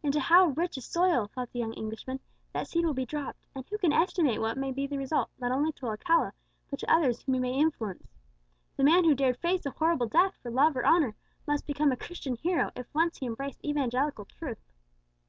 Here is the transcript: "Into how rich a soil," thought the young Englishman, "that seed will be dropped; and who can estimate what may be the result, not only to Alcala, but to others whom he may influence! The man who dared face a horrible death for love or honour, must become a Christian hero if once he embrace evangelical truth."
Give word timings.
"Into 0.00 0.20
how 0.20 0.50
rich 0.50 0.76
a 0.76 0.80
soil," 0.80 1.26
thought 1.34 1.50
the 1.50 1.58
young 1.58 1.72
Englishman, 1.74 2.20
"that 2.52 2.68
seed 2.68 2.84
will 2.86 2.94
be 2.94 3.04
dropped; 3.04 3.40
and 3.52 3.66
who 3.66 3.76
can 3.78 3.92
estimate 3.92 4.40
what 4.40 4.56
may 4.56 4.70
be 4.70 4.86
the 4.86 4.96
result, 4.96 5.28
not 5.40 5.50
only 5.50 5.72
to 5.72 5.86
Alcala, 5.88 6.32
but 6.70 6.78
to 6.78 6.94
others 6.94 7.22
whom 7.22 7.34
he 7.34 7.40
may 7.40 7.58
influence! 7.58 8.06
The 8.76 8.84
man 8.84 9.02
who 9.02 9.16
dared 9.16 9.38
face 9.38 9.66
a 9.66 9.70
horrible 9.70 10.06
death 10.06 10.34
for 10.40 10.52
love 10.52 10.76
or 10.76 10.86
honour, 10.86 11.16
must 11.48 11.66
become 11.66 11.90
a 11.90 11.96
Christian 11.96 12.36
hero 12.36 12.70
if 12.76 12.94
once 12.94 13.16
he 13.18 13.26
embrace 13.26 13.58
evangelical 13.64 14.26
truth." 14.26 14.62